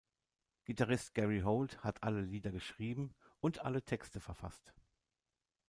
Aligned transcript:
Gitarrist 0.65 1.13
Gary 1.13 1.41
Holt 1.41 1.77
hat 1.83 2.01
alle 2.01 2.21
Lieder 2.21 2.49
geschrieben 2.49 3.13
und 3.39 3.59
alle 3.59 3.83
Texte 3.83 4.19
verfasst. 4.19 4.73